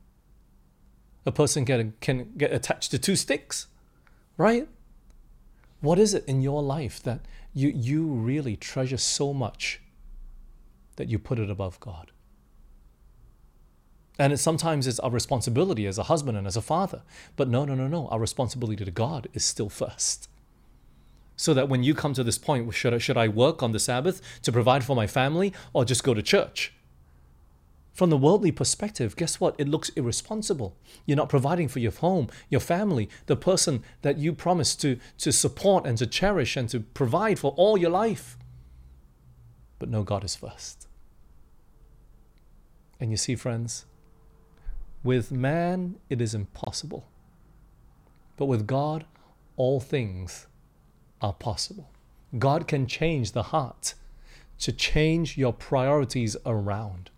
[1.25, 3.67] A person can, can get attached to two sticks,
[4.37, 4.67] right?
[5.79, 7.21] What is it in your life that
[7.53, 9.81] you, you really treasure so much
[10.97, 12.11] that you put it above God?
[14.19, 17.01] And it, sometimes it's our responsibility as a husband and as a father.
[17.35, 18.07] But no, no, no, no.
[18.07, 20.29] Our responsibility to God is still first.
[21.35, 23.79] So that when you come to this point, should I, should I work on the
[23.79, 26.73] Sabbath to provide for my family or just go to church?
[27.93, 29.55] From the worldly perspective, guess what?
[29.57, 30.75] It looks irresponsible.
[31.05, 35.31] You're not providing for your home, your family, the person that you promised to, to
[35.31, 38.37] support and to cherish and to provide for all your life.
[39.77, 40.87] But no, God is first.
[42.99, 43.85] And you see, friends,
[45.03, 47.07] with man, it is impossible.
[48.37, 49.05] But with God,
[49.57, 50.47] all things
[51.21, 51.89] are possible.
[52.37, 53.93] God can change the heart
[54.59, 57.09] to change your priorities around.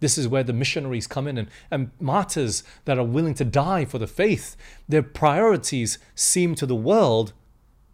[0.00, 3.84] This is where the missionaries come in and, and martyrs that are willing to die
[3.84, 4.56] for the faith.
[4.88, 7.34] Their priorities seem to the world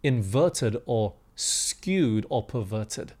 [0.03, 3.13] inverted or skewed or perverted.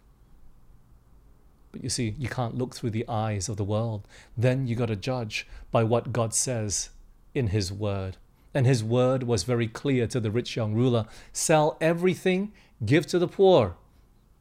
[1.71, 4.07] But you see, you can't look through the eyes of the world.
[4.37, 6.89] Then you got to judge by what God says
[7.33, 8.17] in His Word.
[8.53, 12.51] And His Word was very clear to the rich young ruler sell everything,
[12.85, 13.75] give to the poor,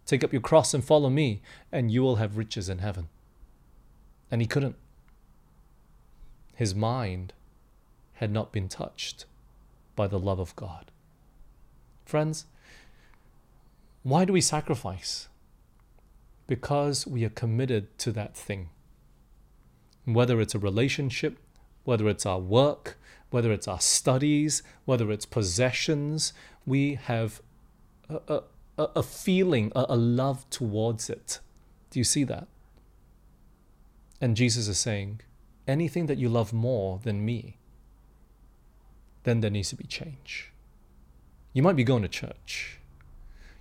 [0.07, 3.09] take up your cross and follow me, and you will have riches in heaven.
[4.31, 4.77] And he couldn't.
[6.55, 7.33] His mind
[8.15, 9.27] had not been touched
[9.95, 10.91] by the love of God.
[12.05, 12.47] Friends,
[14.03, 15.29] why do we sacrifice?
[16.47, 18.71] Because we are committed to that thing.
[20.05, 21.39] Whether it's a relationship,
[21.85, 22.99] whether it's our work,
[23.31, 26.33] whether it's our studies, whether it's possessions,
[26.65, 27.43] we have
[28.09, 28.43] a,
[28.79, 31.41] a, a feeling, a, a love towards it.
[31.91, 32.47] Do you see that?
[34.21, 35.21] And Jesus is saying,
[35.67, 37.59] anything that you love more than me,
[39.25, 40.53] then there needs to be change.
[41.53, 42.81] You might be going to church.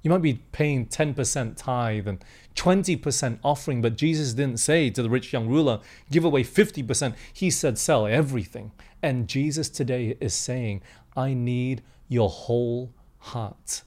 [0.06, 2.24] You might be paying 10% tithe and
[2.56, 5.80] 20% offering, but Jesus didn't say to the rich young ruler,
[6.12, 7.16] give away 50%.
[7.34, 8.72] He said, sell everything.
[9.02, 10.84] And Jesus today is saying,
[11.18, 13.82] I need your whole heart.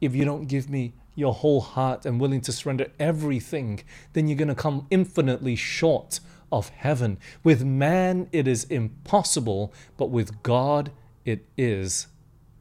[0.00, 3.80] If you don't give me your whole heart and willing to surrender everything,
[4.14, 7.18] then you're going to come infinitely short of heaven.
[7.44, 10.90] With man, it is impossible, but with God,
[11.26, 12.06] it is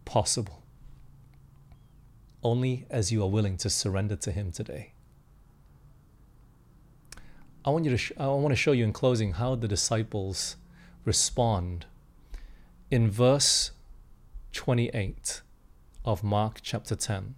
[0.04, 0.64] possible
[2.48, 4.94] only as you are willing to surrender to Him today.
[7.66, 10.56] I want you to sh- I want to show you in closing how the disciples
[11.04, 11.86] respond
[12.90, 13.72] in verse
[14.54, 15.42] 28
[16.06, 17.36] of Mark chapter 10.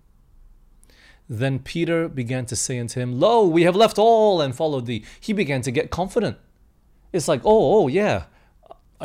[1.28, 5.04] Then Peter began to say unto him, Lo, we have left all and followed thee.
[5.20, 6.38] He began to get confident.
[7.12, 8.26] It's like, oh, oh, yeah,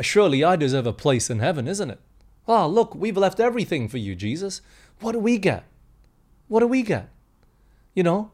[0.01, 1.99] surely I deserve a place in heaven, isn't it?
[2.47, 4.61] Ah, oh, look, we've left everything for you, Jesus.
[4.99, 5.65] What do we get?
[6.47, 7.09] What do we get?
[7.93, 8.31] You know,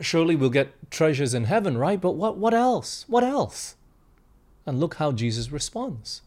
[0.00, 2.00] surely we'll get treasures in heaven, right?
[2.00, 3.04] But what, what else?
[3.08, 3.76] What else?
[4.66, 6.22] And look how Jesus responds.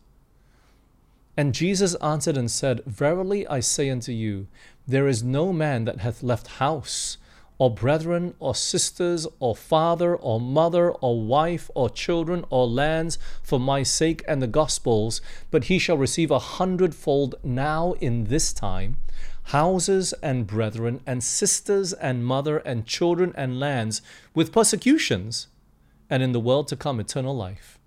[1.35, 4.47] And Jesus answered and said, Verily I say unto you,
[4.87, 7.17] there is no man that hath left house,
[7.57, 13.59] or brethren, or sisters, or father, or mother, or wife, or children, or lands, for
[13.59, 18.97] my sake and the gospel's, but he shall receive a hundredfold now in this time,
[19.45, 24.01] houses and brethren, and sisters and mother, and children and lands,
[24.33, 25.47] with persecutions,
[26.09, 27.77] and in the world to come eternal life.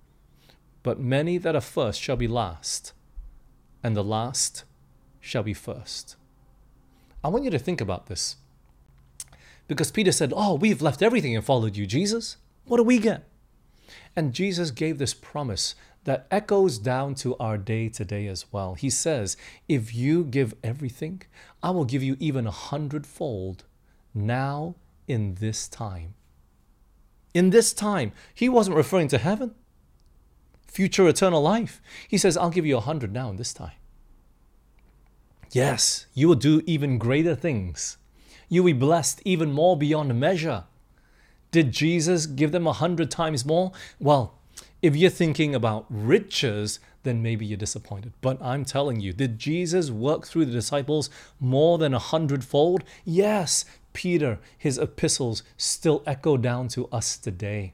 [0.83, 2.93] But many that are first shall be last,
[3.83, 4.65] and the last
[5.21, 6.17] shall be first.
[7.25, 8.37] I want you to think about this.
[9.69, 12.37] Because Peter said, Oh, we've left everything and followed you, Jesus.
[12.67, 13.25] What do we get?
[14.15, 15.75] And Jesus gave this promise
[16.07, 18.75] that echoes down to our day today as well.
[18.75, 19.37] He says,
[19.69, 21.23] If you give everything,
[21.65, 23.65] I will give you even a hundredfold
[24.15, 24.77] now
[25.09, 26.15] in this time.
[27.35, 29.57] In this time, he wasn't referring to heaven,
[30.69, 31.83] future eternal life.
[32.07, 33.73] He says, I'll give you a hundred now in this time.
[35.51, 37.99] Yes, you will do even greater things.
[38.49, 40.65] you'll be blessed even more beyond measure.
[41.51, 43.73] Did Jesus give them a hundred times more?
[43.99, 44.36] Well,
[44.87, 48.13] if you're thinking about riches, then maybe you're disappointed.
[48.21, 51.11] But I'm telling you, did Jesus work through the disciples
[51.41, 52.85] more than a hundredfold?
[53.05, 53.65] Yes.
[53.95, 57.73] Peter, his epistles still echo down to us today.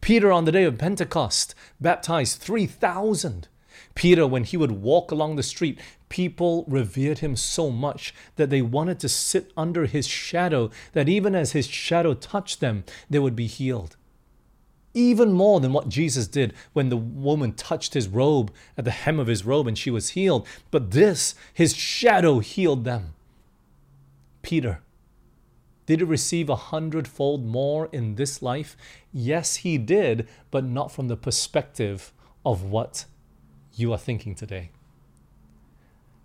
[0.00, 3.48] Peter, on the day of Pentecost, baptized 3,000.
[3.96, 8.62] Peter, when he would walk along the street, people revered him so much that they
[8.62, 13.34] wanted to sit under his shadow, that even as his shadow touched them, they would
[13.34, 13.96] be healed.
[14.96, 19.20] Even more than what Jesus did when the woman touched his robe at the hem
[19.20, 20.48] of his robe and she was healed.
[20.70, 23.12] But this, his shadow healed them.
[24.40, 24.80] Peter,
[25.84, 28.74] did he receive a hundredfold more in this life?
[29.12, 33.04] Yes, he did, but not from the perspective of what
[33.74, 34.70] you are thinking today.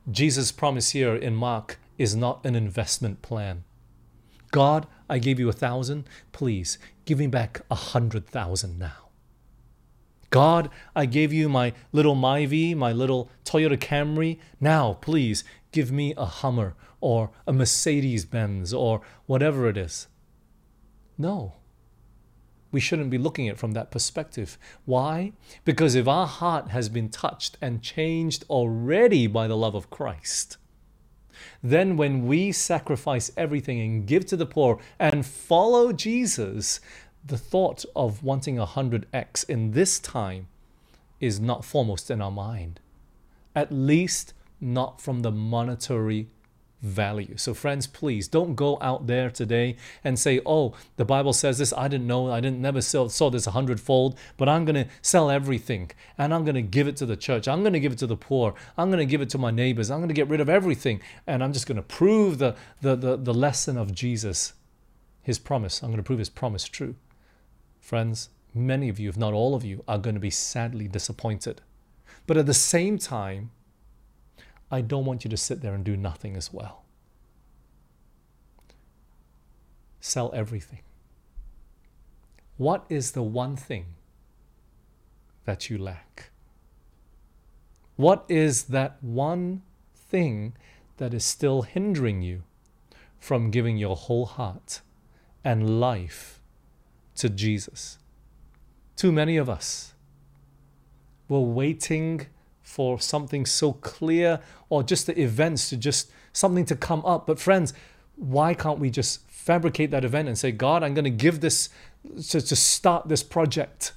[0.10, 3.66] Jesus' promise here in Mark is not an investment plan.
[4.52, 6.08] God, I gave you a thousand.
[6.32, 9.10] Please give me back a hundred thousand now.
[10.30, 14.40] God, I gave you my little Myvi, my little Toyota Camry.
[14.62, 15.44] Now, please
[15.74, 20.08] give me a Hummer or a Mercedes Benz or whatever it is.
[21.18, 21.56] No.
[22.72, 24.58] We shouldn't be looking at it from that perspective.
[24.86, 25.34] Why?
[25.66, 30.56] Because if our heart has been touched and changed already by the love of Christ,
[31.64, 36.80] then when we sacrifice everything and give to the poor and follow Jesus,
[37.24, 40.48] the thought of wanting a 100x in this time
[41.20, 42.80] is not foremost in our mind.
[43.56, 46.28] At least not from the monetary
[46.82, 47.38] value.
[47.38, 51.74] So, friends, please don't go out there today and say, Oh, the Bible says this.
[51.74, 52.32] I didn't know.
[52.32, 56.34] I didn't never saw, saw this a hundredfold, but I'm going to sell everything and
[56.34, 57.48] I'm going to give it to the church.
[57.48, 58.56] I'm going to give it to the poor.
[58.78, 59.92] I'm going to give it to my neighbors.
[59.92, 61.02] I'm going to get rid of everything.
[61.28, 64.54] And I'm just going to prove the, the, the, the lesson of Jesus,
[65.22, 65.82] his promise.
[65.82, 66.96] I'm going to prove his promise true.
[67.80, 71.62] Friends, many of you, if not all of you, are going to be sadly disappointed.
[72.28, 73.52] But at the same time,
[74.72, 76.84] I don't want you to sit there and do nothing as well.
[80.00, 80.80] Sell everything.
[82.58, 83.88] What is the one thing
[85.46, 86.32] that you lack?
[87.98, 89.62] What is that one
[89.94, 90.54] thing
[90.98, 92.44] that is still hindering you
[93.20, 94.82] from giving your whole heart
[95.44, 96.40] and life
[97.16, 97.98] to Jesus?
[98.96, 99.94] Too many of us
[101.28, 102.28] were waiting
[102.72, 107.28] for something so clear or just the events to just something to come up.
[107.28, 107.74] But friends,
[108.16, 111.68] why can't we just fabricate that event and say, God, I'm going to give this
[112.30, 113.92] to, to start this project?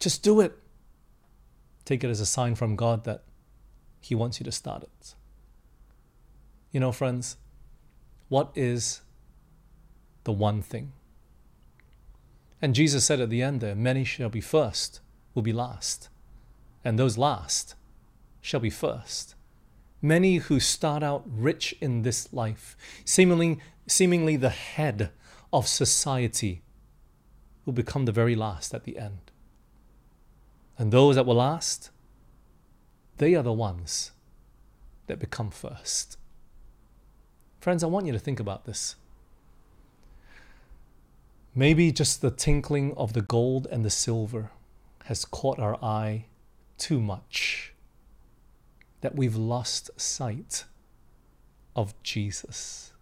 [0.00, 0.58] Just do it.
[1.84, 3.22] Take it as a sign from God that
[4.00, 5.14] He wants you to start it.
[6.72, 7.36] You know, friends,
[8.28, 9.02] what is
[10.24, 10.92] the one thing?
[12.60, 15.00] And Jesus said at the end there, many shall be first,
[15.34, 16.08] will be last
[16.84, 17.74] and those last
[18.40, 19.34] shall be first.
[20.02, 25.10] Many who start out rich in this life, seemingly, seemingly the head
[25.52, 26.62] of society,
[27.64, 29.30] will become the very last at the end.
[30.76, 31.90] And those that will last,
[33.16, 34.12] they are the ones
[35.06, 36.18] that become first.
[37.60, 38.96] Friends, I want you to think about this.
[41.54, 44.50] Maybe just the tinkling of the gold and the silver
[45.04, 46.26] has caught our eye
[46.78, 47.74] too much
[49.00, 50.64] that we've lost sight
[51.76, 52.92] of Jesus.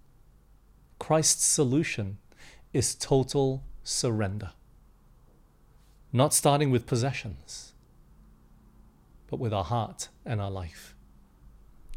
[0.98, 2.18] Christ's solution
[2.72, 4.50] is total surrender.
[6.12, 7.72] Not starting with possessions,
[9.28, 10.94] but with our heart and our life.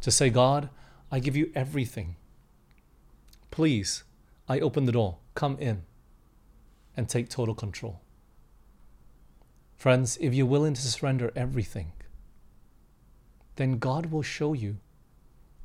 [0.01, 0.69] To say, God,
[1.11, 2.15] I give you everything.
[3.51, 4.03] Please,
[4.47, 5.17] I open the door.
[5.33, 5.83] Come in
[6.95, 8.01] and take total control.
[9.75, 11.91] Friends, if you're willing to surrender everything,
[13.55, 14.77] then God will show you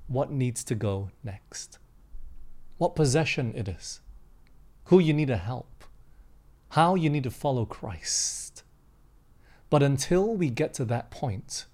[0.09, 1.79] what needs to go next,
[2.79, 4.01] what possession it is,
[4.85, 5.85] who you need to help,
[6.71, 8.63] how you need to follow Christ.
[9.71, 11.67] But until we get to that point,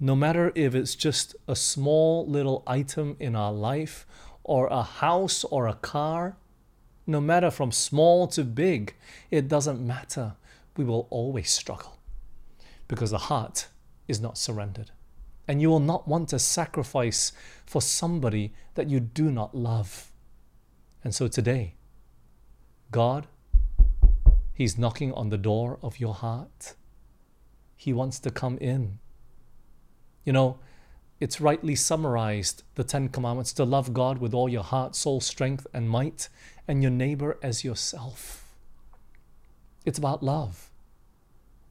[0.00, 4.06] no matter if it's just a small little item in our life
[4.42, 6.36] or a house or a car,
[7.06, 8.94] no matter from small to big,
[9.30, 10.34] it doesn't matter
[10.76, 11.98] we will always struggle
[12.88, 13.68] because the heart
[14.08, 14.90] is not surrendered.
[15.48, 17.32] And you will not want to sacrifice
[17.66, 20.12] for somebody that you do not love.
[21.02, 21.74] And so today,
[22.90, 23.26] God,
[24.54, 26.74] He's knocking on the door of your heart.
[27.76, 28.98] He wants to come in.
[30.24, 30.58] You know,
[31.18, 35.66] it's rightly summarized the Ten Commandments to love God with all your heart, soul, strength,
[35.72, 36.28] and might,
[36.68, 38.41] and your neighbor as yourself.
[39.84, 40.70] It's about love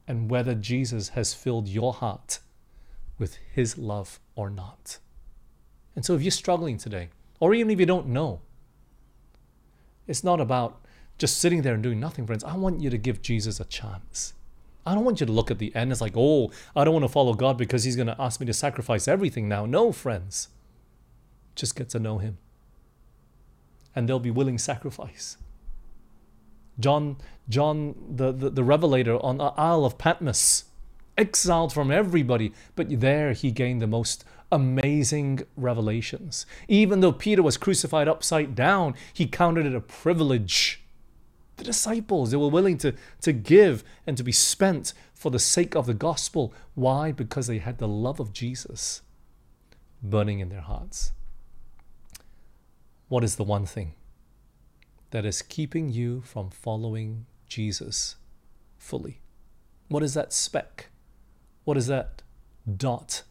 [0.06, 2.40] and whether Jesus has filled your heart
[3.18, 4.98] with his love or not.
[5.94, 7.08] And so if you're struggling today,
[7.40, 8.40] or even if you don't know,
[10.06, 10.80] it's not about
[11.18, 12.44] just sitting there and doing nothing, friends.
[12.44, 14.34] I want you to give Jesus a chance.
[14.84, 17.04] I don't want you to look at the end as like, oh, I don't want
[17.04, 19.64] to follow God because he's going to ask me to sacrifice everything now.
[19.64, 20.48] No, friends.
[21.54, 22.38] Just get to know him.
[23.94, 25.36] And there'll be willing sacrifice.
[26.78, 27.16] John,
[27.48, 30.64] John the, the, the Revelator on the Isle of Patmos,
[31.16, 36.46] exiled from everybody, but there he gained the most amazing revelations.
[36.68, 40.82] Even though Peter was crucified upside down, he counted it a privilege.
[41.56, 45.74] The disciples, they were willing to, to give and to be spent for the sake
[45.74, 46.52] of the gospel.
[46.74, 47.12] Why?
[47.12, 49.02] Because they had the love of Jesus
[50.02, 51.12] burning in their hearts.
[53.08, 53.94] What is the one thing
[55.12, 58.16] that is keeping you from following Jesus
[58.76, 59.20] fully?
[59.88, 60.88] What is that speck?
[61.64, 62.22] What is that
[62.76, 63.22] dot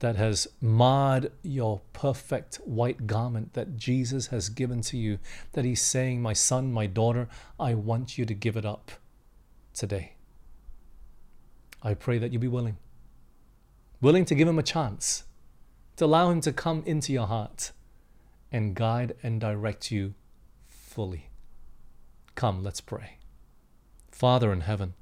[0.00, 5.18] that has marred your perfect white garment that Jesus has given to you?
[5.52, 7.26] That He's saying, My son, my daughter,
[7.58, 8.92] I want you to give it up
[9.72, 10.12] today.
[11.82, 12.76] I pray that you be willing.
[14.02, 15.24] Willing to give Him a chance,
[15.96, 17.72] to allow Him to come into your heart
[18.52, 20.14] and guide and direct you
[20.94, 21.28] fully.
[22.36, 23.18] Come, let's pray.
[24.12, 24.94] Father in heaven,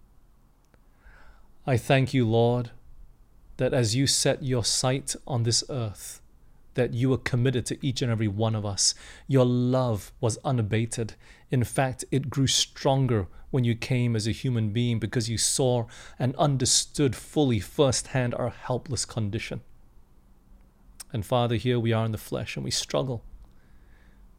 [1.66, 2.70] I thank you, Lord,
[3.59, 6.22] that as you set your sight on this earth,
[6.72, 8.95] that you were committed to each and every one of us.
[9.28, 11.12] Your love was unabated.
[11.51, 15.84] In fact, it grew stronger when you came as a human being because you saw
[16.18, 19.61] and understood fully firsthand our helpless condition.
[21.12, 23.22] And Father, here we are in the flesh and we struggle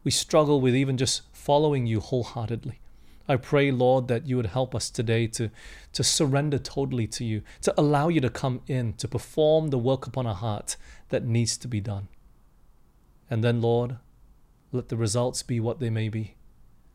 [0.04, 2.78] we struggle with even just following you wholeheartedly.
[3.26, 5.50] I pray, Lord, that you would help us today to,
[5.94, 10.06] to surrender totally to you, to allow you to come in, to perform the work
[10.06, 10.76] upon our heart
[11.08, 12.08] that needs to be done.
[13.30, 13.96] And then, Lord,
[14.72, 16.34] let the results be what they may be,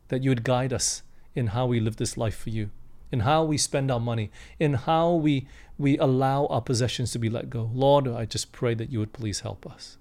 [0.08, 1.02] that you would guide us
[1.34, 2.70] in how we live this life for you,
[3.10, 4.30] in how we spend our money,
[4.60, 5.48] in how we,
[5.78, 7.70] we allow our possessions to be let go.
[7.74, 9.98] Lord, I just pray that you would please help us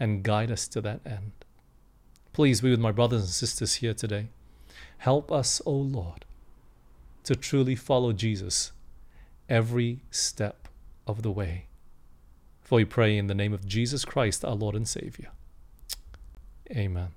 [0.00, 1.32] and guide us to that end.
[2.34, 4.26] Please be with my brothers and sisters here today.
[4.98, 6.24] Help us, O Lord,
[7.22, 8.72] to truly follow Jesus
[9.48, 10.68] every step
[11.06, 11.66] of the way.
[12.60, 15.30] For we pray in the name of Jesus Christ, our Lord and Savior.
[16.72, 17.10] Amen.